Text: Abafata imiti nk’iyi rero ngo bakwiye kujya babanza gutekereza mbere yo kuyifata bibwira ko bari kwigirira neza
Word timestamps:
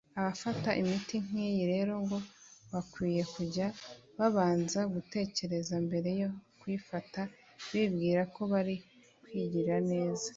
Abafata 0.19 0.69
imiti 0.81 1.15
nk’iyi 1.25 1.63
rero 1.73 1.93
ngo 2.03 2.17
bakwiye 2.71 3.23
kujya 3.33 3.67
babanza 4.19 4.79
gutekereza 4.93 5.75
mbere 5.87 6.09
yo 6.21 6.29
kuyifata 6.59 7.21
bibwira 7.71 8.21
ko 8.33 8.41
bari 8.51 8.75
kwigirira 9.23 9.75
neza 9.91 10.27